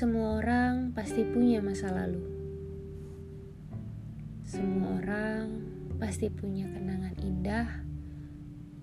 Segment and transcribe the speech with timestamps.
[0.00, 2.24] Semua orang pasti punya masa lalu.
[4.48, 5.60] Semua orang
[6.00, 7.68] pasti punya kenangan indah,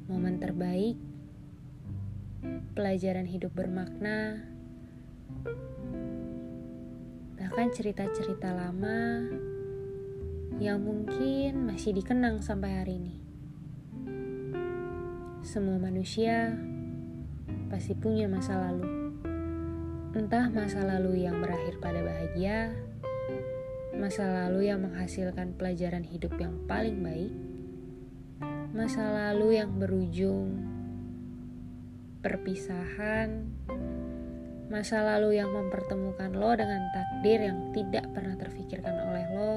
[0.06, 0.94] momen terbaik,
[2.78, 4.46] pelajaran hidup bermakna,
[7.34, 9.26] bahkan cerita-cerita lama
[10.62, 13.16] yang mungkin masih dikenang sampai hari ini.
[15.42, 16.54] Semua manusia
[17.74, 18.97] pasti punya masa lalu
[20.16, 22.72] Entah masa lalu yang berakhir pada bahagia,
[23.98, 27.34] masa lalu yang menghasilkan pelajaran hidup yang paling baik,
[28.72, 30.64] masa lalu yang berujung
[32.24, 33.52] perpisahan,
[34.72, 39.56] masa lalu yang mempertemukan lo dengan takdir yang tidak pernah terfikirkan oleh lo,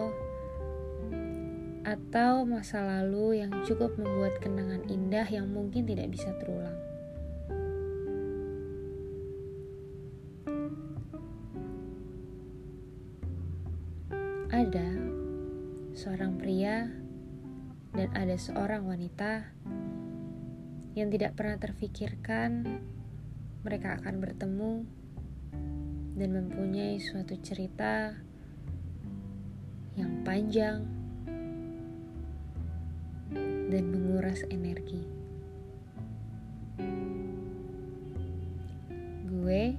[1.87, 6.90] atau masa lalu yang cukup membuat kenangan indah yang mungkin tidak bisa terulang.
[14.61, 14.93] Ada
[15.97, 16.85] seorang pria
[17.97, 19.49] dan ada seorang wanita
[20.93, 22.69] yang tidak pernah terfikirkan
[23.65, 24.85] mereka akan bertemu
[26.13, 28.13] dan mempunyai suatu cerita
[29.97, 30.85] yang panjang
[33.73, 35.09] dan menguras energi.
[39.25, 39.73] Gue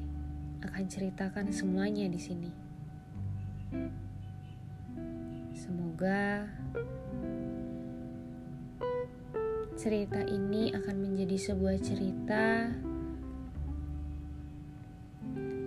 [0.65, 2.60] akan ceritakan semuanya di sini.
[5.71, 6.51] Semoga
[9.79, 12.67] cerita ini akan menjadi sebuah cerita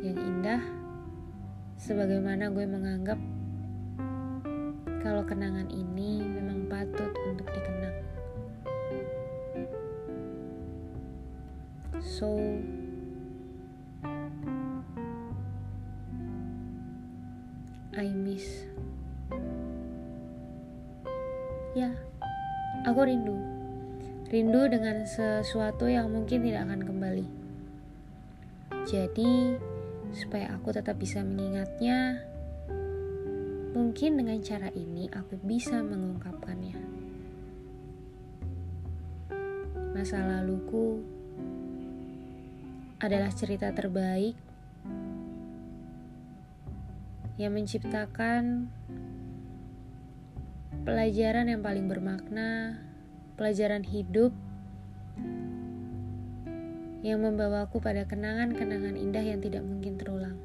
[0.05, 0.61] yang indah
[1.81, 3.17] sebagaimana gue menganggap
[5.01, 7.97] kalau kenangan ini memang patut untuk dikenang.
[12.05, 12.37] So,
[17.97, 18.64] I miss
[21.75, 21.91] Ya,
[22.87, 23.35] aku rindu.
[24.31, 27.27] Rindu dengan sesuatu yang mungkin tidak akan kembali.
[28.87, 29.59] Jadi,
[30.15, 32.23] supaya aku tetap bisa mengingatnya,
[33.75, 36.79] mungkin dengan cara ini aku bisa mengungkapkannya.
[39.99, 41.03] Masa laluku
[43.03, 44.39] adalah cerita terbaik
[47.35, 48.71] yang menciptakan
[50.85, 52.77] pelajaran yang paling bermakna,
[53.41, 54.37] pelajaran hidup
[57.01, 60.37] yang membawaku pada kenangan-kenangan indah yang tidak mungkin terulang.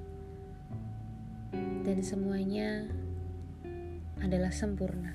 [1.84, 2.88] Dan semuanya
[4.24, 5.12] adalah sempurna.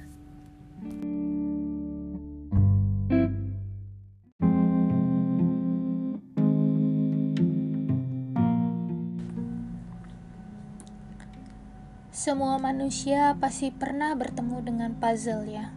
[12.24, 15.76] Semua manusia pasti pernah bertemu dengan puzzle ya.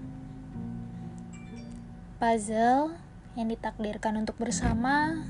[2.24, 2.96] Puzzle
[3.35, 5.28] yang ditakdirkan untuk bersama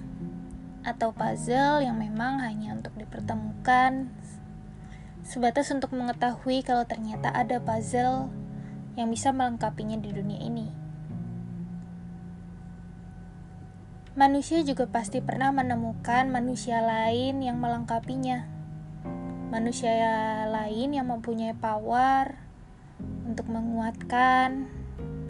[0.85, 4.13] atau puzzle yang memang hanya untuk dipertemukan
[5.25, 8.29] sebatas untuk mengetahui kalau ternyata ada puzzle
[8.93, 10.69] yang bisa melengkapinya di dunia ini.
[14.13, 18.53] Manusia juga pasti pernah menemukan manusia lain yang melengkapinya
[19.47, 22.35] manusia lain yang mempunyai power
[23.23, 24.67] untuk menguatkan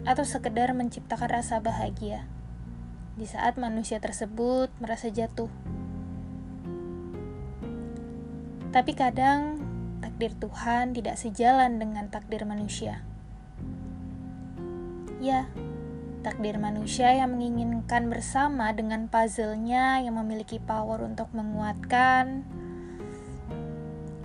[0.02, 2.26] atau sekedar menciptakan rasa bahagia
[3.14, 5.46] di saat manusia tersebut merasa jatuh.
[8.74, 9.62] Tapi kadang
[10.02, 13.06] takdir Tuhan tidak sejalan dengan takdir manusia.
[15.22, 15.46] Ya,
[16.26, 22.42] takdir manusia yang menginginkan bersama dengan puzzle-nya yang memiliki power untuk menguatkan,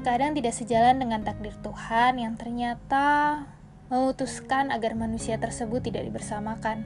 [0.03, 3.41] kadang tidak sejalan dengan takdir Tuhan yang ternyata
[3.87, 6.83] memutuskan agar manusia tersebut tidak dibersamakan.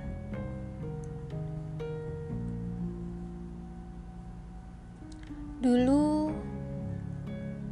[5.57, 6.29] Dulu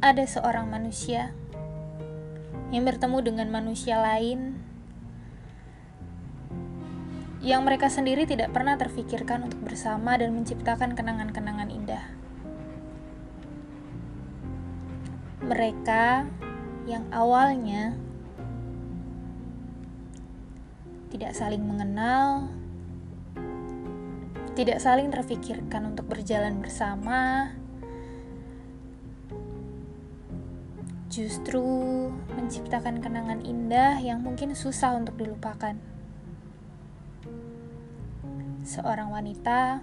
[0.02, 1.30] ada seorang manusia
[2.74, 4.58] yang bertemu dengan manusia lain
[7.46, 12.15] yang mereka sendiri tidak pernah terfikirkan untuk bersama dan menciptakan kenangan-kenangan indah.
[15.46, 16.26] Mereka
[16.90, 17.94] yang awalnya
[21.14, 22.50] tidak saling mengenal,
[24.58, 27.54] tidak saling terfikirkan untuk berjalan bersama,
[31.06, 31.62] justru
[32.34, 35.78] menciptakan kenangan indah yang mungkin susah untuk dilupakan.
[38.66, 39.78] Seorang wanita,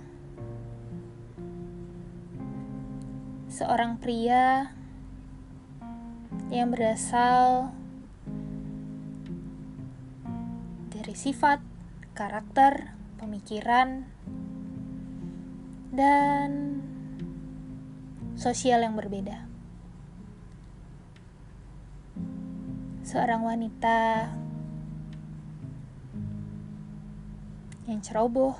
[3.48, 4.83] seorang pria
[6.54, 7.74] yang berasal
[10.94, 11.58] dari sifat,
[12.14, 14.06] karakter, pemikiran,
[15.90, 16.78] dan
[18.38, 19.50] sosial yang berbeda.
[23.02, 24.30] Seorang wanita
[27.90, 28.54] yang ceroboh,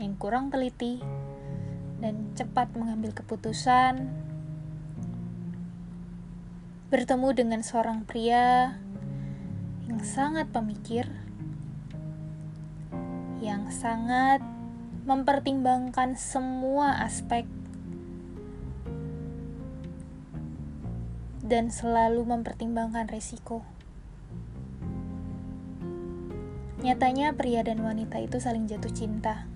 [0.00, 0.96] yang kurang teliti,
[2.00, 4.23] dan cepat mengambil keputusan,
[6.92, 8.76] bertemu dengan seorang pria
[9.88, 11.08] yang sangat pemikir,
[13.40, 14.44] yang sangat
[15.04, 17.44] mempertimbangkan semua aspek
[21.44, 23.60] dan selalu mempertimbangkan risiko.
[26.80, 29.53] Nyatanya pria dan wanita itu saling jatuh cinta.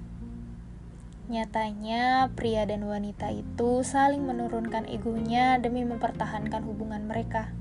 [1.29, 7.53] Nyatanya pria dan wanita itu saling menurunkan egonya demi mempertahankan hubungan mereka.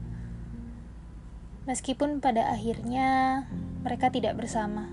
[1.68, 3.44] Meskipun pada akhirnya
[3.84, 4.88] mereka tidak bersama.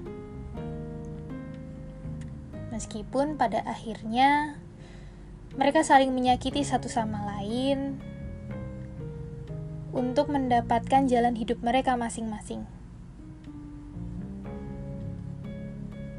[2.75, 4.59] Meskipun pada akhirnya
[5.55, 8.03] mereka saling menyakiti satu sama lain
[9.95, 12.67] untuk mendapatkan jalan hidup mereka masing-masing.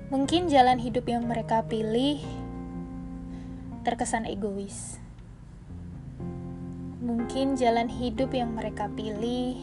[0.08, 2.45] Mungkin jalan hidup yang mereka pilih
[3.86, 4.98] terkesan egois.
[7.06, 9.62] Mungkin jalan hidup yang mereka pilih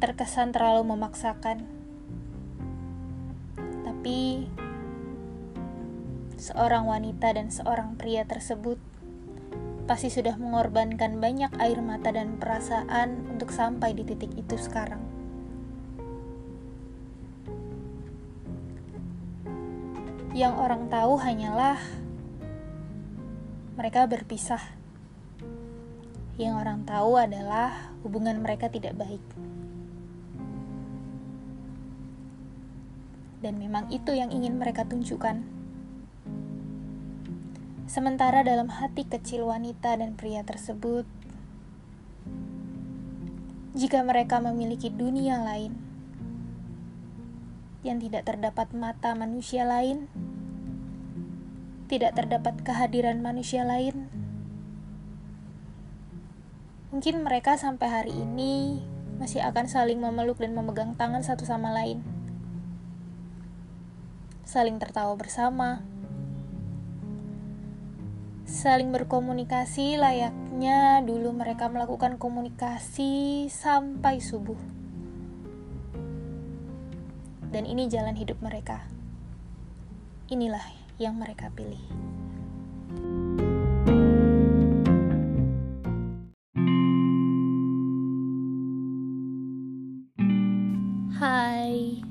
[0.00, 1.68] terkesan terlalu memaksakan.
[3.84, 4.48] Tapi
[6.40, 8.80] seorang wanita dan seorang pria tersebut
[9.84, 15.04] pasti sudah mengorbankan banyak air mata dan perasaan untuk sampai di titik itu sekarang.
[20.32, 22.01] Yang orang tahu hanyalah
[23.72, 24.60] mereka berpisah.
[26.36, 29.24] Yang orang tahu adalah hubungan mereka tidak baik.
[33.40, 35.40] Dan memang itu yang ingin mereka tunjukkan.
[37.88, 41.04] Sementara dalam hati kecil wanita dan pria tersebut,
[43.72, 45.76] jika mereka memiliki dunia lain,
[47.82, 50.06] yang tidak terdapat mata manusia lain,
[51.92, 54.08] tidak terdapat kehadiran manusia lain.
[56.88, 58.80] Mungkin mereka sampai hari ini
[59.20, 62.00] masih akan saling memeluk dan memegang tangan satu sama lain,
[64.48, 65.84] saling tertawa bersama,
[68.48, 74.56] saling berkomunikasi layaknya dulu mereka melakukan komunikasi sampai subuh
[77.52, 78.88] dan ini jalan hidup mereka.
[80.32, 81.80] Inilah yang mereka pilih.
[91.16, 92.02] Hai,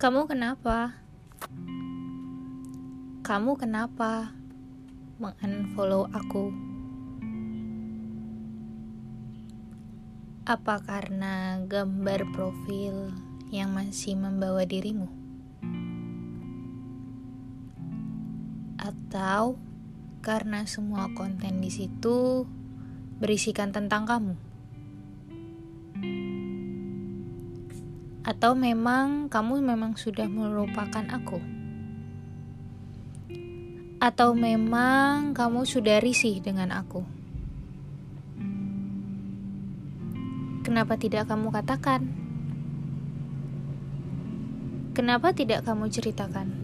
[0.00, 0.96] kamu kenapa?
[3.26, 4.32] Kamu kenapa
[5.20, 6.54] mengunfollow aku?
[10.48, 13.12] Apa karena gambar profil
[13.52, 15.19] yang masih membawa dirimu?
[19.10, 19.58] Atau
[20.22, 22.46] karena semua konten di situ
[23.18, 24.38] berisikan tentang kamu?
[28.22, 31.42] Atau memang kamu memang sudah melupakan aku?
[33.98, 37.02] Atau memang kamu sudah risih dengan aku?
[40.62, 42.06] Kenapa tidak kamu katakan?
[44.94, 46.59] Kenapa tidak kamu ceritakan?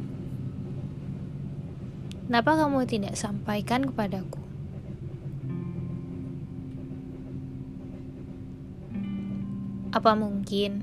[2.26, 4.42] Kenapa kamu tidak sampaikan kepadaku?
[9.95, 10.83] Apa mungkin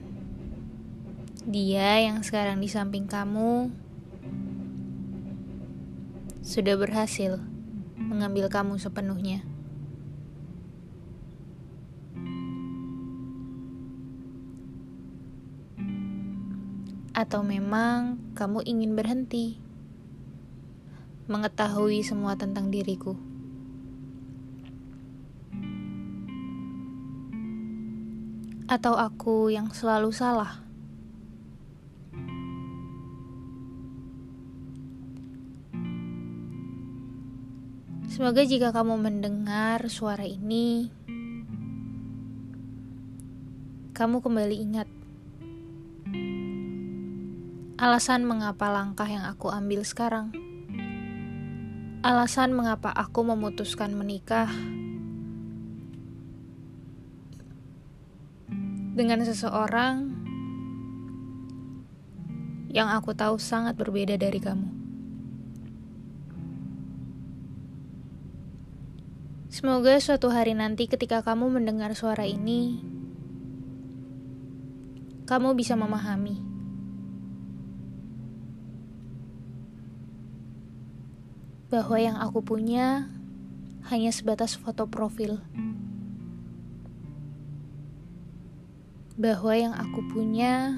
[1.44, 3.76] dia yang sekarang di samping kamu
[6.40, 7.36] sudah berhasil
[8.00, 9.44] mengambil kamu sepenuhnya?
[17.12, 19.73] Atau memang kamu ingin berhenti
[21.26, 23.16] mengetahui semua tentang diriku?
[28.68, 30.60] Atau aku yang selalu salah?
[38.12, 40.94] Semoga jika kamu mendengar suara ini,
[43.98, 44.88] kamu kembali ingat
[47.84, 50.32] Alasan mengapa langkah yang aku ambil sekarang.
[52.04, 54.52] Alasan mengapa aku memutuskan menikah
[58.92, 60.12] dengan seseorang
[62.76, 64.68] yang aku tahu sangat berbeda dari kamu.
[69.48, 72.84] Semoga suatu hari nanti, ketika kamu mendengar suara ini,
[75.24, 76.53] kamu bisa memahami.
[81.74, 83.10] Bahwa yang aku punya
[83.90, 85.42] hanya sebatas foto profil.
[89.18, 90.78] Bahwa yang aku punya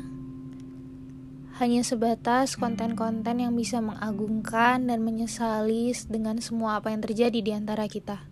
[1.60, 7.92] hanya sebatas konten-konten yang bisa mengagungkan dan menyesali dengan semua apa yang terjadi di antara
[7.92, 8.24] kita.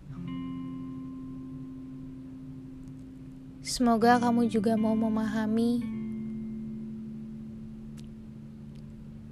[3.60, 5.84] Semoga kamu juga mau memahami.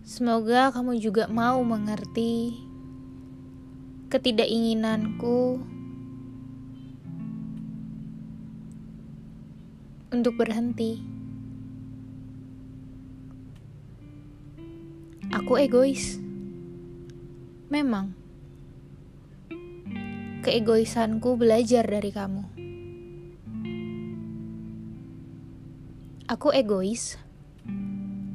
[0.04, 2.71] Semoga kamu juga mau mengerti
[4.12, 5.56] ketidakinginanku
[10.12, 11.00] untuk berhenti.
[15.32, 16.20] Aku egois.
[17.72, 18.12] Memang.
[20.44, 22.44] Keegoisanku belajar dari kamu.
[26.28, 27.16] Aku egois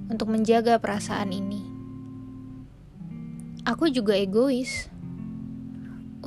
[0.10, 1.62] untuk menjaga perasaan ini.
[3.62, 4.90] Aku juga egois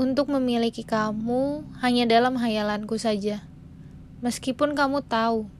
[0.01, 3.45] untuk memiliki kamu hanya dalam hayalanku saja,
[4.25, 5.53] meskipun kamu tahu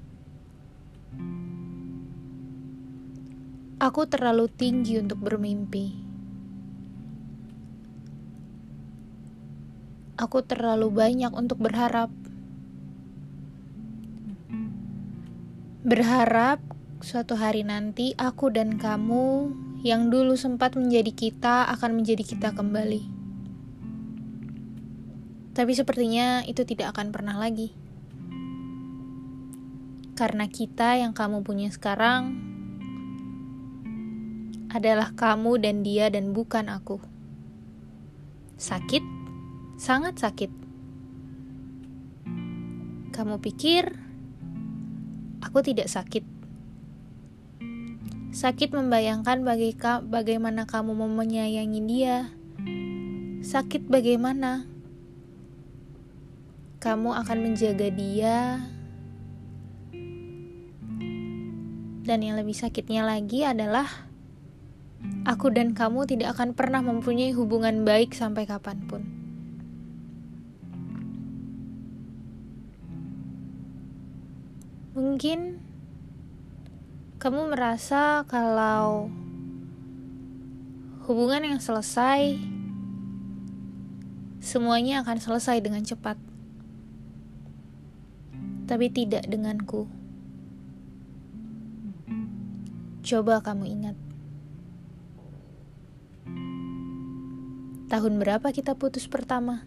[3.81, 5.97] Aku terlalu tinggi untuk bermimpi.
[10.21, 12.13] Aku terlalu banyak untuk berharap.
[15.81, 16.61] Berharap
[17.01, 23.20] suatu hari nanti aku dan kamu yang dulu sempat menjadi kita akan menjadi kita kembali.
[25.51, 27.75] Tapi sepertinya itu tidak akan pernah lagi.
[30.15, 32.51] Karena kita yang kamu punya sekarang
[34.71, 37.03] adalah kamu dan dia dan bukan aku.
[38.55, 39.03] Sakit?
[39.75, 40.53] Sangat sakit.
[43.11, 43.91] Kamu pikir
[45.43, 46.23] aku tidak sakit?
[48.31, 52.31] Sakit membayangkan bagi ka bagaimana kamu mau menyayangi dia.
[53.43, 54.70] Sakit bagaimana?
[56.81, 58.65] Kamu akan menjaga dia.
[62.09, 64.09] Dan yang lebih sakitnya lagi adalah
[65.29, 69.03] aku dan kamu tidak akan pernah mempunyai hubungan baik sampai kapan pun.
[74.97, 75.61] Mungkin
[77.21, 79.13] kamu merasa kalau
[81.05, 82.41] hubungan yang selesai
[84.41, 86.30] semuanya akan selesai dengan cepat.
[88.71, 89.91] Tapi tidak denganku.
[93.03, 93.97] Coba kamu ingat.
[97.91, 99.67] Tahun berapa kita putus pertama?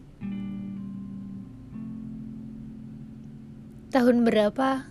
[3.92, 4.88] Tahun berapa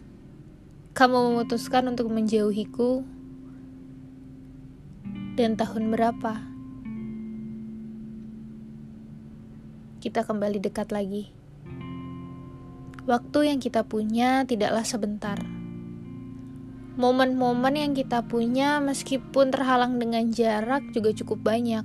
[0.92, 3.09] kamu memutuskan untuk menjauhiku?
[5.40, 6.45] Dan tahun berapa
[10.04, 11.33] kita kembali dekat lagi?
[13.02, 15.35] Waktu yang kita punya tidaklah sebentar.
[16.94, 21.82] Momen-momen yang kita punya, meskipun terhalang dengan jarak, juga cukup banyak.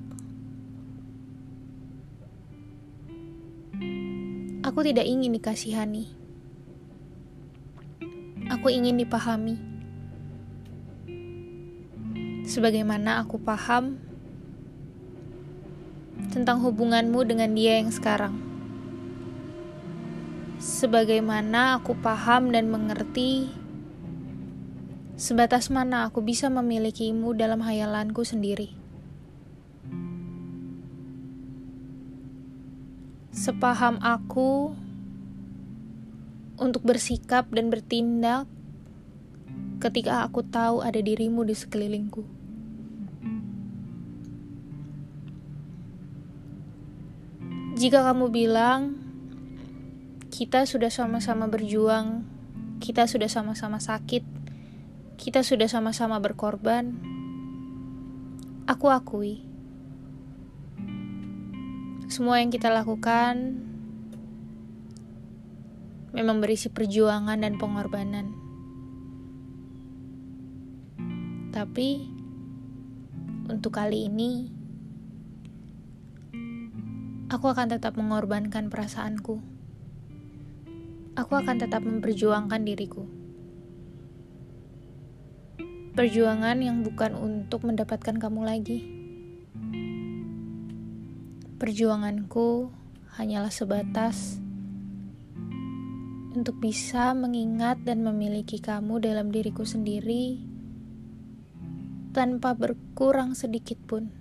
[4.61, 6.05] Aku tidak ingin dikasihani.
[8.53, 9.57] Aku ingin dipahami.
[12.45, 13.97] Sebagaimana aku paham
[16.29, 18.46] tentang hubunganmu dengan dia yang sekarang.
[20.67, 23.47] Sebagaimana aku paham dan mengerti
[25.15, 28.87] sebatas mana aku bisa memilikimu dalam hayalanku sendiri.
[33.37, 34.73] sepaham aku
[36.59, 38.43] untuk bersikap dan bertindak
[39.79, 42.27] ketika aku tahu ada dirimu di sekelilingku.
[47.79, 49.06] Jika kamu bilang
[50.37, 52.21] kita sudah sama-sama berjuang,
[52.77, 54.21] kita sudah sama-sama sakit,
[55.17, 56.93] kita sudah sama-sama berkorban,
[58.69, 59.41] aku akui
[62.05, 63.65] semua yang kita lakukan
[66.13, 68.37] memang berisi perjuangan dan pengorbanan.
[71.49, 71.89] Tapi
[73.49, 74.53] untuk kali ini
[77.33, 79.56] aku akan tetap mengorbankan perasaanku.
[81.17, 83.09] Aku akan tetap memperjuangkan diriku.
[85.97, 88.85] Perjuangan yang bukan untuk mendapatkan kamu lagi.
[91.57, 92.69] Perjuanganku
[93.17, 94.37] hanyalah sebatas
[96.37, 100.37] untuk bisa mengingat dan memiliki kamu dalam diriku sendiri
[102.13, 104.13] tanpa berkurang sedikit pun.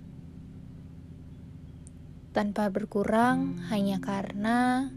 [2.33, 4.89] Tanpa berkurang hanya karena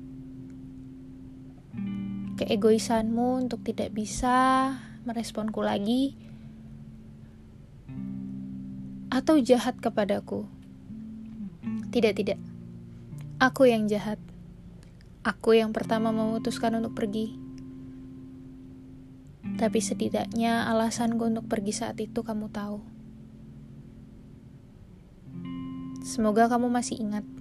[2.40, 4.72] keegoisanmu untuk tidak bisa
[5.04, 6.16] meresponku lagi
[9.12, 10.48] atau jahat kepadaku.
[11.92, 12.40] Tidak, tidak.
[13.36, 14.16] Aku yang jahat.
[15.20, 17.36] Aku yang pertama memutuskan untuk pergi.
[19.60, 22.80] Tapi setidaknya alasanku untuk pergi saat itu kamu tahu.
[26.00, 27.39] Semoga kamu masih ingat.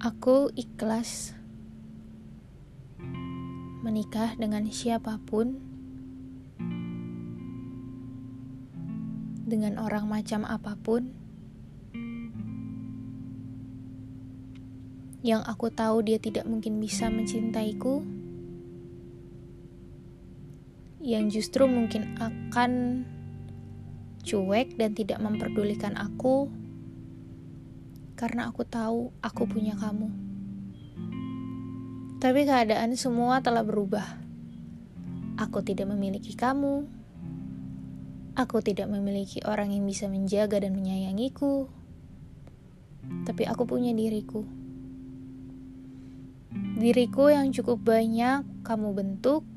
[0.00, 1.36] Aku ikhlas
[3.84, 5.60] menikah dengan siapa pun,
[9.44, 11.12] dengan orang macam apa pun
[15.20, 18.00] yang aku tahu dia tidak mungkin bisa mencintaiku,
[21.04, 23.04] yang justru mungkin akan
[24.24, 26.48] cuek dan tidak memperdulikan aku,
[28.20, 30.12] karena aku tahu aku punya kamu.
[32.20, 34.04] Tapi keadaan semua telah berubah.
[35.40, 36.84] Aku tidak memiliki kamu.
[38.36, 41.72] Aku tidak memiliki orang yang bisa menjaga dan menyayangiku.
[43.24, 44.44] Tapi aku punya diriku.
[46.76, 49.48] Diriku yang cukup banyak kamu bentuk,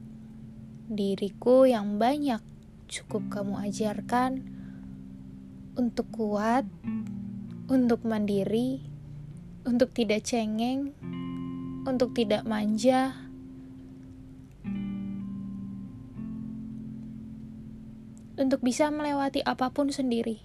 [0.88, 2.39] diriku yang banyak
[2.88, 4.39] cukup kamu ajarkan
[5.76, 6.63] untuk kuat,
[7.71, 8.84] untuk mandiri,
[9.63, 10.91] untuk tidak cengeng,
[11.88, 13.15] untuk tidak manja.
[18.34, 20.41] Untuk bisa melewati apa pun sendiri.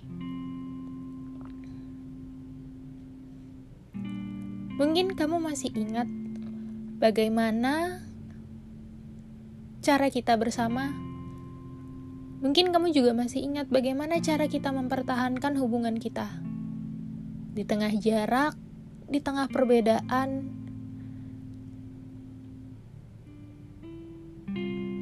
[4.79, 6.07] Mungkin kamu masih ingat
[7.03, 7.99] bagaimana
[9.83, 10.95] cara kita bersama.
[12.39, 16.48] Mungkin kamu juga masih ingat bagaimana cara kita mempertahankan hubungan kita
[17.59, 18.55] di tengah jarak,
[19.11, 20.47] di tengah perbedaan,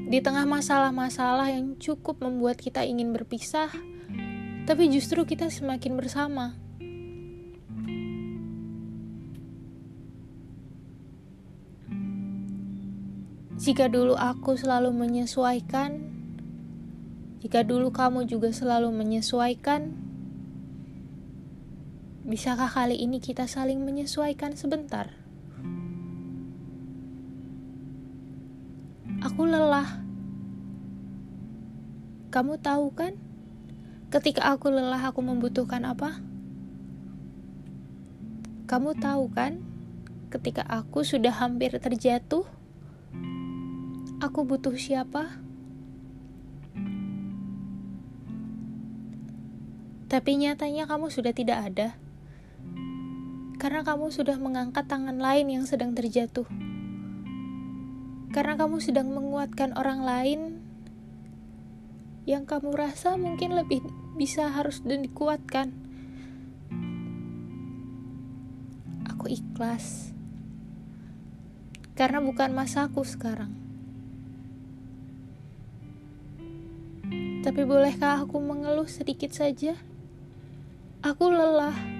[0.08, 3.68] di tengah masalah-masalah yang cukup membuat kita ingin berpisah,
[4.64, 6.56] tapi justru kita semakin bersama.
[13.60, 16.08] Jika dulu aku selalu menyesuaikan,
[17.44, 20.05] jika dulu kamu juga selalu menyesuaikan,
[22.26, 25.14] bisakah kali ini kita saling menyesuaikan sebentar?
[29.22, 30.02] Aku lelah.
[32.34, 33.16] Kamu tahu kan,
[34.12, 36.20] ketika aku lelah, aku membutuhkan apa?
[38.66, 39.62] Kamu tahu kan,
[40.28, 42.44] ketika aku sudah hampir terjatuh,
[44.16, 45.28] Aku butuh siapa?
[50.08, 51.88] Tapi nyatanya kamu sudah tidak ada.
[53.56, 56.44] Karena kamu sudah mengangkat tangan lain yang sedang terjatuh.
[58.36, 60.40] Karena kamu sedang menguatkan orang lain
[62.28, 63.80] yang kamu rasa mungkin lebih
[64.20, 65.72] bisa harus dan dikuatkan.
[69.08, 70.12] Aku ikhlas.
[71.96, 73.56] Karena bukan masaku sekarang.
[77.40, 79.78] Tapi bolehkah aku mengeluh sedikit saja?
[81.00, 81.95] Aku lelah.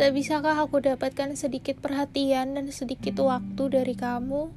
[0.00, 4.48] Tak bisakah aku dapatkan sedikit perhatian dan sedikit waktu dari kamu?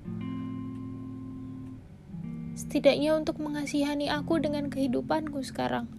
[2.56, 5.92] Setidaknya untuk mengasihani aku dengan kehidupanku sekarang.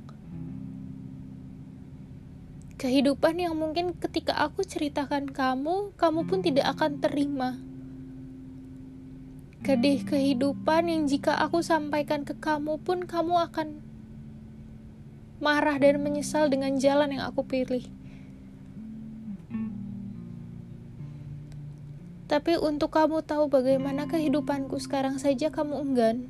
[2.80, 7.60] Kehidupan yang mungkin ketika aku ceritakan kamu, kamu pun tidak akan terima
[9.60, 13.84] kedih kehidupan yang jika aku sampaikan ke kamu pun kamu akan
[15.44, 17.84] marah dan menyesal dengan jalan yang aku pilih.
[22.34, 26.26] Tapi untuk kamu tahu bagaimana kehidupanku sekarang saja kamu enggan.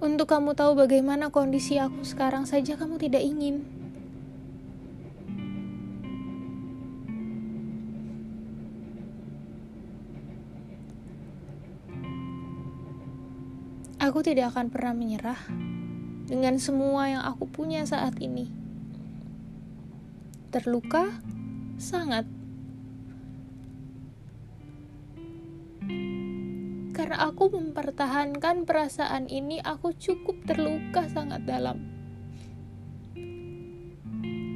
[0.00, 3.68] Untuk kamu tahu bagaimana kondisi aku sekarang saja kamu tidak ingin.
[14.00, 15.40] Aku tidak akan pernah menyerah
[16.24, 18.65] dengan semua yang aku punya saat ini.
[20.56, 21.12] Terluka?
[21.76, 22.24] Sangat.
[26.96, 31.84] Karena aku mempertahankan perasaan ini, aku cukup terluka sangat dalam.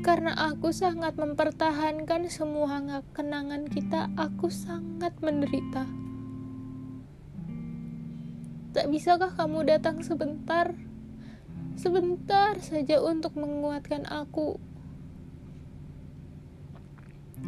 [0.00, 5.84] Karena aku sangat mempertahankan semua kenangan kita, aku sangat menderita.
[8.72, 10.72] Tak bisakah kamu datang sebentar?
[11.76, 14.69] Sebentar saja untuk menguatkan aku.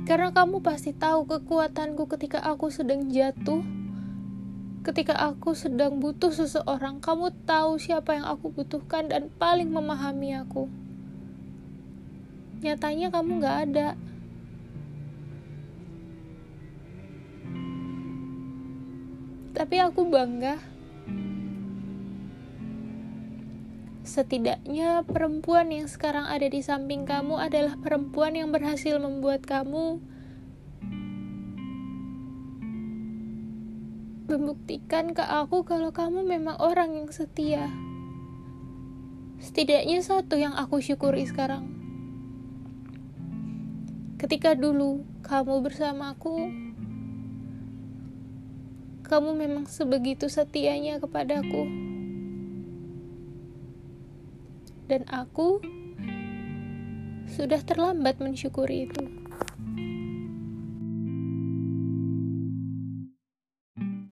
[0.02, 3.62] Karena kamu pasti tahu kekuatanku ketika aku sedang jatuh
[4.83, 10.66] Ketika aku sedang butuh seseorang, kamu tahu siapa yang aku butuhkan dan paling memahami aku.
[12.66, 13.88] Nyatanya kamu gak ada.
[19.55, 20.59] Tapi aku bangga.
[24.03, 30.03] Setidaknya perempuan yang sekarang ada di samping kamu adalah perempuan yang berhasil membuat kamu
[34.27, 37.71] membuktikan ke aku kalau kamu memang orang yang setia.
[39.38, 41.71] Setidaknya satu yang aku syukuri sekarang.
[44.19, 46.51] Ketika dulu kamu bersamaku,
[49.07, 51.91] kamu memang sebegitu setianya kepadaku.
[54.92, 55.57] Dan aku
[57.24, 59.09] sudah terlambat mensyukuri itu.